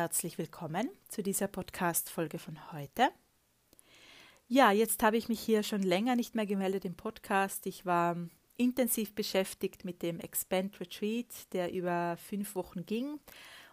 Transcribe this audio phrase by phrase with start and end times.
[0.00, 3.10] herzlich willkommen zu dieser Podcast-Folge von heute.
[4.48, 7.66] Ja, jetzt habe ich mich hier schon länger nicht mehr gemeldet im Podcast.
[7.66, 8.16] Ich war
[8.56, 13.20] intensiv beschäftigt mit dem Expand Retreat, der über fünf Wochen ging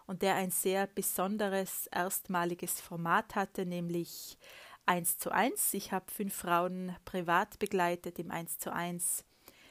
[0.06, 4.36] und der ein sehr besonderes, erstmaliges Format hatte, nämlich
[4.84, 5.72] 1 zu 1.
[5.72, 9.24] Ich habe fünf Frauen privat begleitet im 1 zu 1.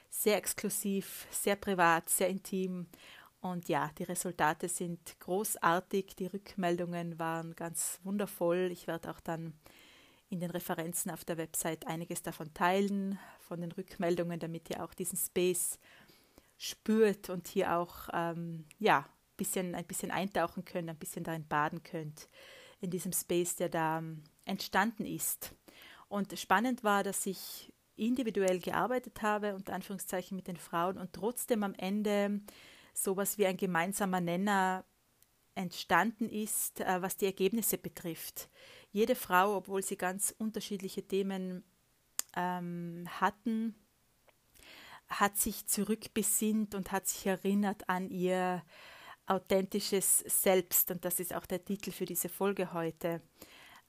[0.10, 2.88] Sehr exklusiv, sehr privat, sehr intim
[3.42, 8.70] und ja, die Resultate sind großartig, die Rückmeldungen waren ganz wundervoll.
[8.72, 9.54] Ich werde auch dann
[10.30, 14.94] in den Referenzen auf der Website einiges davon teilen, von den Rückmeldungen, damit ihr auch
[14.94, 15.80] diesen Space
[16.58, 21.84] spürt und hier auch ähm, ja, bisschen, ein bisschen eintauchen könnt, ein bisschen darin baden
[21.84, 22.28] könnt,
[22.82, 25.54] in diesem Space, der da ähm, entstanden ist.
[26.10, 31.64] Und spannend war, dass ich individuell gearbeitet habe, unter Anführungszeichen mit den Frauen und trotzdem
[31.64, 32.42] am Ende
[32.98, 34.84] sowas wie ein gemeinsamer Nenner
[35.56, 38.50] entstanden ist, äh, was die Ergebnisse betrifft.
[38.92, 41.64] Jede Frau, obwohl sie ganz unterschiedliche Themen
[42.36, 43.76] ähm, hatten,
[45.10, 48.64] hat sich zurückbesinnt und hat sich erinnert an ihr
[49.26, 50.92] authentisches Selbst.
[50.92, 53.22] Und das ist auch der Titel für diese Folge heute.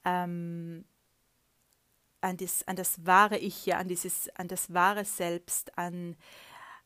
[0.04, 0.84] Ähm,
[2.20, 6.16] an, das, an das wahre Ich, ja, an, dieses, an das wahre Selbst, an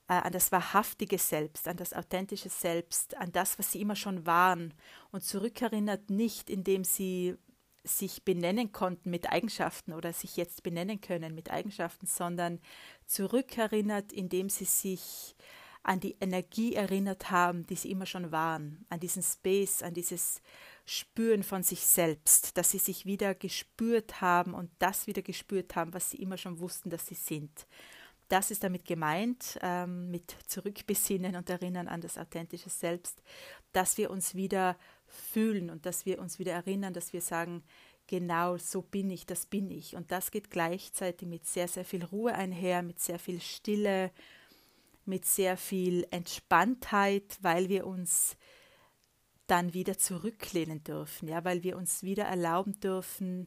[0.07, 4.75] an das wahrhaftige Selbst, an das authentische Selbst, an das, was sie immer schon waren
[5.11, 7.37] und zurückerinnert nicht, indem sie
[7.85, 12.61] sich benennen konnten mit Eigenschaften oder sich jetzt benennen können mit Eigenschaften, sondern
[13.07, 15.35] zurückerinnert, indem sie sich
[15.83, 20.41] an die Energie erinnert haben, die sie immer schon waren, an diesen Space, an dieses
[20.85, 25.93] Spüren von sich selbst, dass sie sich wieder gespürt haben und das wieder gespürt haben,
[25.93, 27.67] was sie immer schon wussten, dass sie sind.
[28.33, 33.23] Das ist damit gemeint, ähm, mit Zurückbesinnen und Erinnern an das authentische Selbst,
[33.75, 37.63] dass wir uns wieder fühlen und dass wir uns wieder erinnern, dass wir sagen,
[38.07, 39.97] genau so bin ich, das bin ich.
[39.97, 44.11] Und das geht gleichzeitig mit sehr, sehr viel Ruhe einher, mit sehr viel Stille,
[45.05, 48.39] mit sehr viel Entspanntheit, weil wir uns
[49.47, 53.47] dann wieder zurücklehnen dürfen, ja, weil wir uns wieder erlauben dürfen,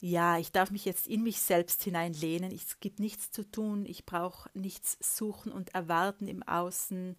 [0.00, 2.52] ja, ich darf mich jetzt in mich selbst hineinlehnen.
[2.52, 3.84] Es gibt nichts zu tun.
[3.86, 7.16] Ich brauche nichts suchen und erwarten im Außen.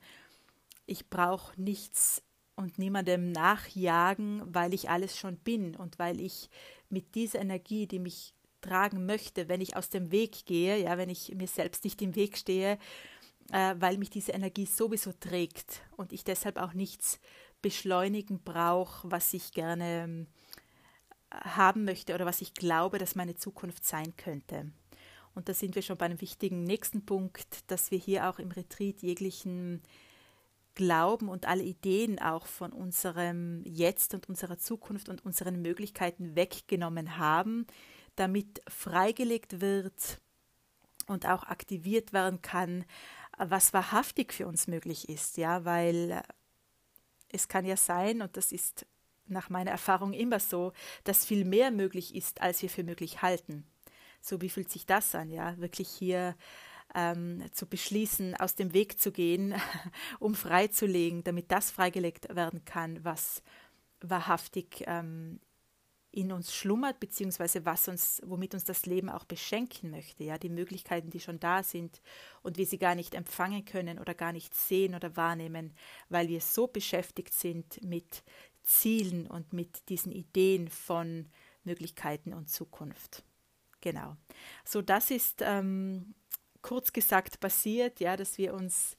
[0.86, 2.24] Ich brauche nichts
[2.56, 6.50] und niemandem nachjagen, weil ich alles schon bin und weil ich
[6.90, 11.10] mit dieser Energie, die mich tragen möchte, wenn ich aus dem Weg gehe, ja, wenn
[11.10, 12.78] ich mir selbst nicht im Weg stehe,
[13.52, 17.20] äh, weil mich diese Energie sowieso trägt und ich deshalb auch nichts
[17.62, 20.28] beschleunigen brauche, was ich gerne
[21.32, 24.72] haben möchte oder was ich glaube, dass meine Zukunft sein könnte.
[25.36, 28.52] Und da sind wir schon bei einem wichtigen nächsten Punkt, dass wir hier auch im
[28.52, 29.82] Retreat jeglichen
[30.76, 37.18] Glauben und alle Ideen auch von unserem Jetzt und unserer Zukunft und unseren Möglichkeiten weggenommen
[37.18, 37.68] haben,
[38.16, 40.20] damit freigelegt wird
[41.08, 42.86] und auch aktiviert werden kann,
[43.38, 46.22] was wahrhaftig für uns möglich ist, ja, weil
[47.32, 48.86] es kann ja sein, und das ist
[49.30, 50.74] nach meiner Erfahrung immer so,
[51.04, 53.66] dass viel mehr möglich ist, als wir für möglich halten.
[54.22, 56.36] So wie fühlt sich das an, ja, wirklich hier
[56.96, 59.56] ähm, zu beschließen, aus dem Weg zu gehen,
[60.20, 63.44] um freizulegen, damit das freigelegt werden kann, was
[64.02, 65.40] wahrhaftig ähm,
[66.12, 70.50] in uns schlummert, beziehungsweise was uns, womit uns das Leben auch beschenken möchte, ja, die
[70.50, 72.02] Möglichkeiten, die schon da sind
[72.42, 75.74] und wir sie gar nicht empfangen können oder gar nicht sehen oder wahrnehmen,
[76.10, 78.24] weil wir so beschäftigt sind mit
[78.64, 81.28] Zielen und mit diesen Ideen von
[81.64, 83.24] Möglichkeiten und Zukunft.
[83.82, 84.16] Genau.
[84.66, 86.14] So, das ist ähm,
[86.62, 88.98] kurz gesagt passiert, ja, dass wir uns,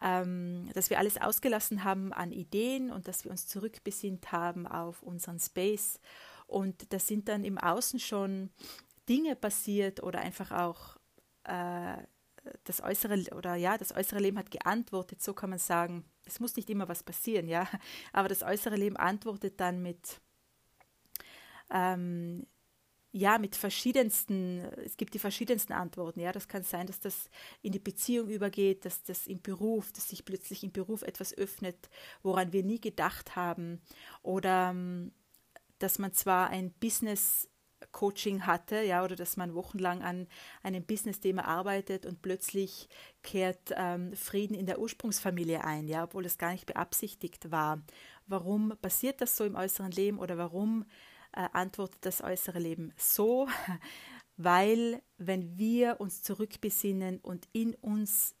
[0.00, 5.02] ähm, dass wir alles ausgelassen haben an Ideen und dass wir uns zurückbesinnt haben auf
[5.02, 6.00] unseren Space.
[6.46, 8.50] Und da sind dann im Außen schon
[9.08, 10.96] Dinge passiert oder einfach auch
[11.44, 11.96] äh,
[12.64, 16.04] das äußere oder ja, das äußere Leben hat geantwortet, so kann man sagen.
[16.24, 17.68] Es muss nicht immer was passieren, ja,
[18.12, 20.20] aber das äußere Leben antwortet dann mit
[21.70, 22.46] ähm,
[23.12, 26.20] ja, mit verschiedensten, es gibt die verschiedensten Antworten.
[26.20, 27.28] Ja, das kann sein, dass das
[27.60, 31.90] in die Beziehung übergeht, dass das im Beruf, dass sich plötzlich im Beruf etwas öffnet,
[32.22, 33.80] woran wir nie gedacht haben.
[34.22, 35.12] Oder ähm,
[35.80, 37.48] dass man zwar ein Business
[37.92, 40.26] Coaching hatte, ja, oder dass man wochenlang an
[40.62, 42.88] einem Business-Thema arbeitet und plötzlich
[43.22, 47.82] kehrt ähm, Frieden in der Ursprungsfamilie ein, ja, obwohl das gar nicht beabsichtigt war.
[48.26, 50.84] Warum passiert das so im äußeren Leben oder warum
[51.32, 53.48] äh, antwortet das äußere Leben so?
[54.36, 58.34] Weil, wenn wir uns zurückbesinnen und in uns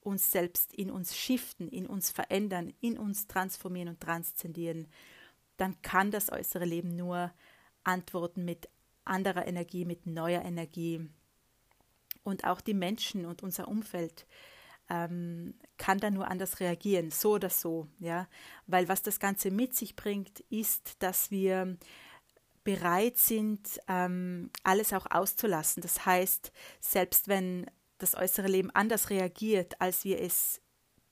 [0.00, 4.88] uns selbst in uns shiften, in uns verändern, in uns transformieren und transzendieren,
[5.56, 7.32] dann kann das äußere Leben nur
[7.88, 8.68] antworten mit
[9.04, 11.08] anderer Energie, mit neuer Energie.
[12.22, 14.26] Und auch die Menschen und unser Umfeld
[14.90, 18.28] ähm, kann da nur anders reagieren, so oder so, ja.
[18.66, 21.76] Weil was das Ganze mit sich bringt, ist, dass wir
[22.64, 25.82] bereit sind, ähm, alles auch auszulassen.
[25.82, 30.60] Das heißt, selbst wenn das äußere Leben anders reagiert, als wir es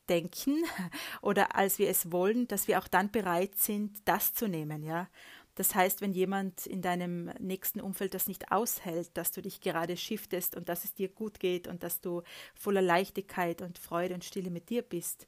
[0.09, 0.63] denken
[1.23, 5.09] oder als wir es wollen, dass wir auch dann bereit sind, das zu nehmen, ja.
[5.57, 9.97] Das heißt, wenn jemand in deinem nächsten Umfeld das nicht aushält, dass du dich gerade
[9.97, 12.23] shiftest und dass es dir gut geht und dass du
[12.55, 15.27] voller Leichtigkeit und Freude und Stille mit dir bist,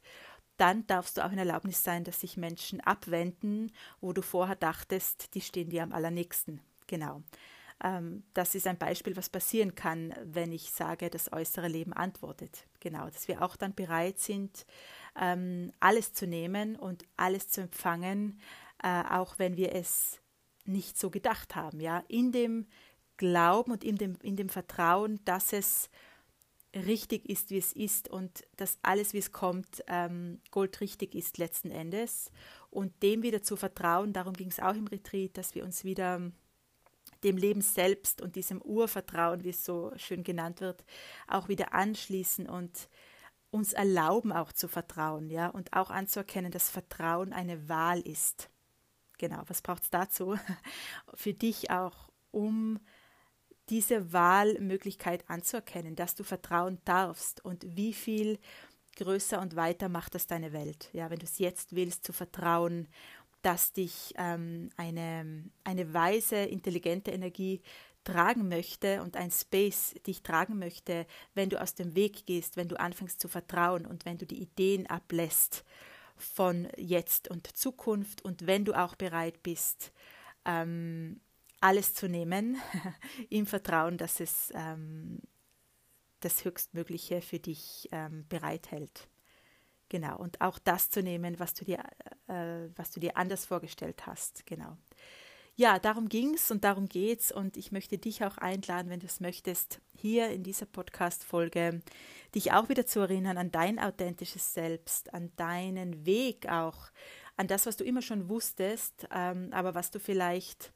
[0.57, 3.71] dann darfst du auch in Erlaubnis sein, dass sich Menschen abwenden,
[4.01, 6.61] wo du vorher dachtest, die stehen dir am allernächsten.
[6.85, 7.23] Genau.
[7.83, 12.67] Ähm, das ist ein Beispiel, was passieren kann, wenn ich sage, das äußere Leben antwortet.
[12.81, 14.65] Genau, dass wir auch dann bereit sind,
[15.19, 18.39] ähm, alles zu nehmen und alles zu empfangen,
[18.83, 20.19] äh, auch wenn wir es
[20.65, 22.67] nicht so gedacht haben, ja, in dem
[23.17, 25.89] Glauben und in dem, in dem Vertrauen, dass es
[26.75, 31.71] richtig ist, wie es ist und dass alles, wie es kommt, ähm, goldrichtig ist letzten
[31.71, 32.31] Endes.
[32.69, 36.31] Und dem wieder zu vertrauen, darum ging es auch im Retreat, dass wir uns wieder
[37.23, 40.85] dem Leben selbst und diesem Urvertrauen, wie es so schön genannt wird,
[41.27, 42.87] auch wieder anschließen und
[43.51, 48.49] uns erlauben auch zu vertrauen, ja, und auch anzuerkennen, dass Vertrauen eine Wahl ist.
[49.19, 50.39] Genau, was braucht es dazu?
[51.13, 52.79] Für dich auch, um
[53.69, 58.39] diese Wahlmöglichkeit anzuerkennen, dass du vertrauen darfst und wie viel
[58.95, 60.89] größer und weiter macht das deine Welt.
[60.93, 62.87] Ja, wenn du es jetzt willst, zu vertrauen,
[63.41, 67.61] dass dich ähm, eine, eine weise, intelligente Energie
[68.03, 71.05] tragen möchte und ein Space dich tragen möchte,
[71.35, 74.41] wenn du aus dem Weg gehst, wenn du anfängst zu vertrauen und wenn du die
[74.41, 75.63] Ideen ablässt
[76.19, 79.91] von jetzt und Zukunft und wenn du auch bereit bist,
[80.45, 81.19] ähm,
[81.61, 82.57] alles zu nehmen,
[83.29, 85.19] im Vertrauen, dass es ähm,
[86.21, 89.07] das Höchstmögliche für dich ähm, bereithält.
[89.89, 91.79] Genau, und auch das zu nehmen, was du dir,
[92.27, 94.45] äh, was du dir anders vorgestellt hast.
[94.45, 94.77] Genau.
[95.59, 97.33] Ja, darum ging es und darum geht's.
[97.33, 101.81] Und ich möchte dich auch einladen, wenn du es möchtest, hier in dieser Podcast-Folge
[102.33, 106.77] dich auch wieder zu erinnern an dein authentisches Selbst, an deinen Weg auch,
[107.35, 110.71] an das, was du immer schon wusstest, ähm, aber was du vielleicht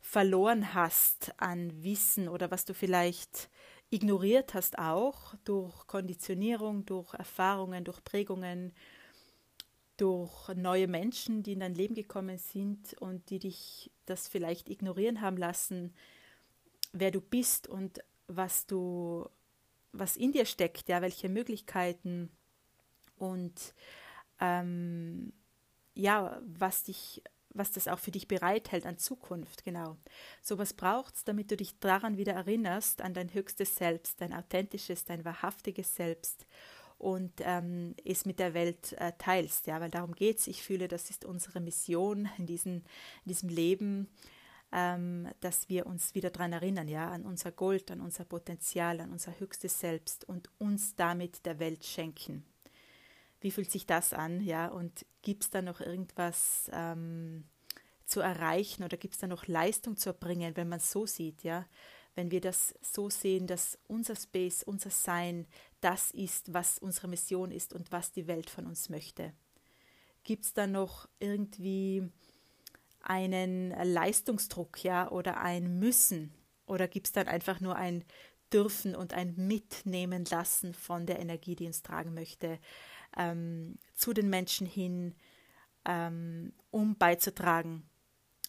[0.00, 3.48] verloren hast an Wissen oder was du vielleicht
[3.88, 8.72] ignoriert hast auch durch Konditionierung, durch Erfahrungen, durch Prägungen,
[9.98, 15.20] durch neue Menschen, die in dein Leben gekommen sind und die dich das vielleicht ignorieren
[15.20, 15.92] haben lassen,
[16.92, 17.98] wer du bist und
[18.28, 19.28] was du,
[19.92, 22.30] was in dir steckt, ja, welche Möglichkeiten
[23.16, 23.74] und
[24.40, 25.32] ähm,
[25.94, 27.22] ja, was dich
[27.54, 29.96] was das auch für dich bereithält an Zukunft, genau.
[30.42, 34.32] So was braucht es, damit du dich daran wieder erinnerst, an dein höchstes Selbst, dein
[34.32, 36.46] authentisches, dein wahrhaftiges Selbst
[36.98, 40.46] und ähm, es mit der Welt äh, teilst, ja, weil darum geht es.
[40.46, 42.84] Ich fühle, das ist unsere Mission in, diesen,
[43.24, 44.08] in diesem Leben,
[44.72, 49.12] ähm, dass wir uns wieder daran erinnern, ja, an unser Gold, an unser Potenzial, an
[49.12, 52.44] unser höchstes Selbst und uns damit der Welt schenken
[53.40, 57.44] wie fühlt sich das an, ja, und gibt es da noch irgendwas ähm,
[58.04, 61.42] zu erreichen oder gibt es da noch Leistung zu erbringen, wenn man es so sieht,
[61.44, 61.66] ja,
[62.14, 65.46] wenn wir das so sehen, dass unser Space, unser Sein
[65.80, 69.32] das ist, was unsere Mission ist und was die Welt von uns möchte.
[70.24, 72.08] Gibt es da noch irgendwie
[73.00, 76.32] einen Leistungsdruck, ja, oder ein Müssen?
[76.66, 78.04] Oder gibt es dann einfach nur ein
[78.52, 82.58] Dürfen und ein Mitnehmen lassen von der Energie, die uns tragen möchte?
[83.16, 85.14] ähm, zu den Menschen hin,
[85.84, 87.88] ähm, um beizutragen,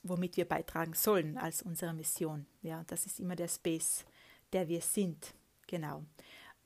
[0.04, 2.46] womit wir beitragen sollen als unsere Mission.
[2.62, 4.06] Ja, das ist immer der Space,
[4.54, 5.34] der wir sind.
[5.68, 6.04] Genau.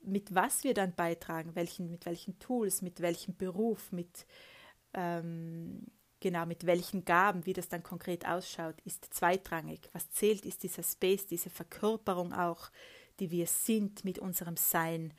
[0.04, 4.26] Mit was wir dann beitragen, welchen, mit welchen Tools, mit welchem Beruf, mit
[4.94, 5.86] ähm,
[6.24, 9.90] genau mit welchen Gaben, wie das dann konkret ausschaut, ist zweitrangig.
[9.92, 12.70] Was zählt, ist dieser Space, diese Verkörperung auch,
[13.20, 15.12] die wir sind mit unserem Sein.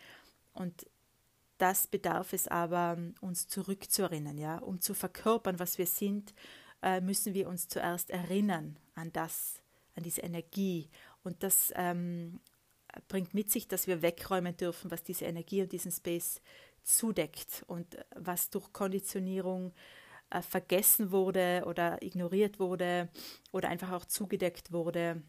[0.53, 0.87] Und
[1.59, 4.57] das bedarf es aber, uns zurückzuerinnern, ja.
[4.57, 6.33] Um zu verkörpern, was wir sind,
[6.81, 9.61] äh, müssen wir uns zuerst erinnern an das,
[9.95, 10.89] an diese Energie.
[11.23, 12.39] Und das ähm,
[13.07, 16.41] bringt mit sich, dass wir wegräumen dürfen, was diese Energie und diesen Space
[16.83, 19.73] zudeckt und was durch Konditionierung
[20.29, 23.09] äh, vergessen wurde oder ignoriert wurde
[23.51, 25.21] oder einfach auch zugedeckt wurde.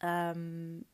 [0.00, 0.84] Ähm,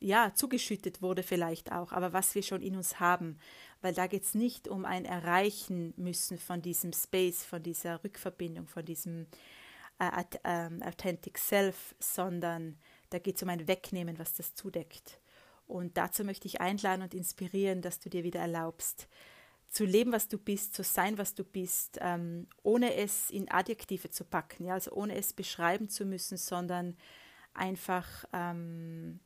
[0.00, 3.38] ja, zugeschüttet wurde vielleicht auch, aber was wir schon in uns haben.
[3.82, 8.66] Weil da geht es nicht um ein Erreichen müssen von diesem Space, von dieser Rückverbindung,
[8.66, 9.26] von diesem
[9.98, 12.78] äh, äh, Authentic Self, sondern
[13.10, 15.20] da geht es um ein Wegnehmen, was das zudeckt.
[15.66, 19.08] Und dazu möchte ich einladen und inspirieren, dass du dir wieder erlaubst,
[19.68, 24.10] zu leben, was du bist, zu sein, was du bist, ähm, ohne es in Adjektive
[24.10, 26.96] zu packen, ja, also ohne es beschreiben zu müssen, sondern
[27.54, 29.20] einfach ähm,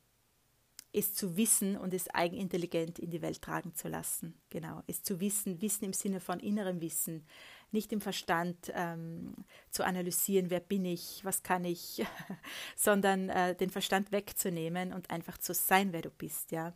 [0.93, 4.35] es zu wissen und es eigenintelligent in die Welt tragen zu lassen.
[4.51, 7.27] Genau, es zu wissen, Wissen im Sinne von innerem Wissen,
[7.71, 9.35] nicht im Verstand ähm,
[9.71, 12.05] zu analysieren, wer bin ich, was kann ich,
[12.77, 16.73] sondern äh, den Verstand wegzunehmen und einfach zu sein, wer du bist, ja.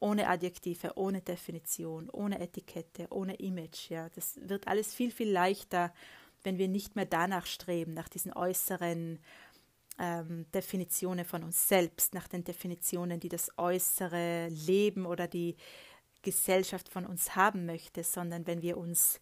[0.00, 4.08] Ohne Adjektive, ohne Definition, ohne Etikette, ohne Image, ja.
[4.10, 5.92] Das wird alles viel, viel leichter,
[6.42, 9.18] wenn wir nicht mehr danach streben, nach diesen äußeren
[9.98, 15.56] ähm, Definitionen von uns selbst, nach den Definitionen, die das äußere Leben oder die
[16.22, 19.20] Gesellschaft von uns haben möchte, sondern wenn wir uns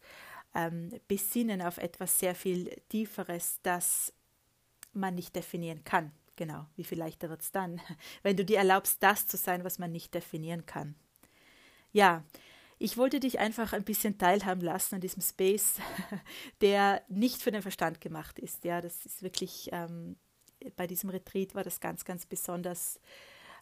[0.54, 4.12] ähm, besinnen auf etwas sehr viel Tieferes, das
[4.92, 6.12] man nicht definieren kann.
[6.36, 7.80] Genau, wie viel leichter wird es dann,
[8.22, 10.94] wenn du dir erlaubst, das zu sein, was man nicht definieren kann.
[11.92, 12.24] Ja,
[12.78, 15.74] ich wollte dich einfach ein bisschen teilhaben lassen an diesem Space,
[16.60, 18.64] der nicht für den Verstand gemacht ist.
[18.64, 20.16] Ja, das ist wirklich ähm,
[20.76, 23.00] bei diesem Retreat war das ganz, ganz besonders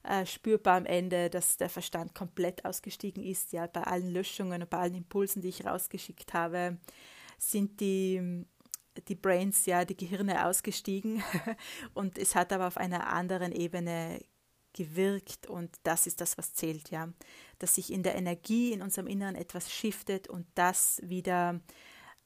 [0.02, 3.52] äh, spürbar am Ende, dass der Verstand komplett ausgestiegen ist.
[3.52, 6.78] Ja, bei allen Löschungen und bei allen Impulsen, die ich rausgeschickt habe,
[7.38, 8.45] sind die,
[9.09, 11.23] die Brains, ja, die Gehirne ausgestiegen
[11.95, 14.21] und es hat aber auf einer anderen Ebene
[14.73, 17.09] gewirkt und das ist das, was zählt, ja,
[17.59, 21.61] dass sich in der Energie in unserem Inneren etwas shiftet und das wieder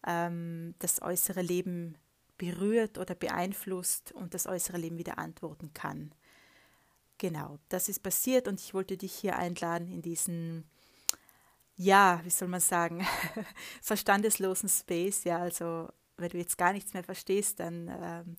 [0.07, 1.97] ähm, das äußere Leben
[2.37, 6.13] berührt oder beeinflusst und das äußere Leben wieder antworten kann.
[7.19, 10.69] Genau, das ist passiert und ich wollte dich hier einladen in diesen,
[11.77, 13.07] ja, wie soll man sagen,
[13.83, 15.25] verstandeslosen Space.
[15.25, 18.37] Ja, also wenn du jetzt gar nichts mehr verstehst, dann, ähm,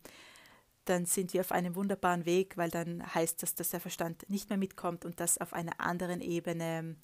[0.85, 4.49] dann sind wir auf einem wunderbaren Weg, weil dann heißt das, dass der Verstand nicht
[4.49, 6.95] mehr mitkommt und dass auf einer anderen Ebene,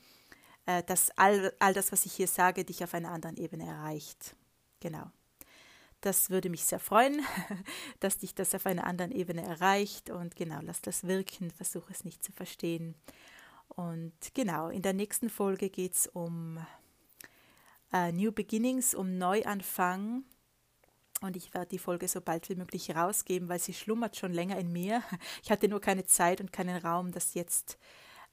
[0.66, 4.36] äh, dass all, all das, was ich hier sage, dich auf einer anderen Ebene erreicht.
[4.82, 5.12] Genau.
[6.02, 7.22] Das würde mich sehr freuen,
[8.00, 10.10] dass dich das auf einer anderen Ebene erreicht.
[10.10, 12.96] Und genau, lass das wirken, versuche es nicht zu verstehen.
[13.70, 16.60] Und genau, in der nächsten Folge geht es um
[17.94, 20.24] äh, New Beginnings, um Neuanfang.
[21.22, 24.58] Und ich werde die Folge so bald wie möglich rausgeben, weil sie schlummert schon länger
[24.58, 25.04] in mir.
[25.44, 27.78] Ich hatte nur keine Zeit und keinen Raum, das jetzt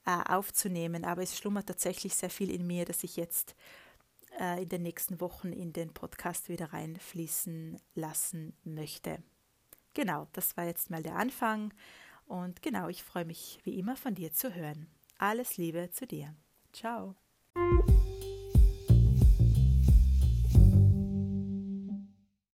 [0.06, 1.04] äh, aufzunehmen.
[1.04, 3.54] Aber es schlummert tatsächlich sehr viel in mir, dass ich jetzt
[4.38, 9.22] äh, in den nächsten Wochen in den Podcast wieder reinfließen lassen möchte.
[9.94, 11.72] Genau, das war jetzt mal der Anfang.
[12.26, 14.86] Und genau, ich freue mich wie immer von dir zu hören.
[15.18, 16.34] Alles Liebe zu dir.
[16.72, 17.16] Ciao.